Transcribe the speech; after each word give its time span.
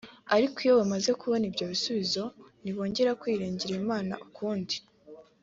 ariko 0.35 0.57
iyo 0.65 0.73
bamaze 0.79 1.09
kubona 1.21 1.43
ibyo 1.49 1.65
bisubizo 1.71 2.23
ntibongera 2.61 3.11
kwiringira 3.21 3.73
Imana 3.83 4.13
ukundi 4.25 4.75